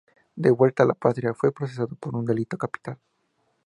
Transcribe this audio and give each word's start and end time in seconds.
De 0.35 0.49
vuelta 0.49 0.81
a 0.81 0.87
la 0.87 0.95
patria, 0.95 1.35
fue 1.35 1.51
procesado 1.53 1.95
por 1.95 2.15
un 2.15 2.25
delito 2.25 2.57
capital. 2.57 2.97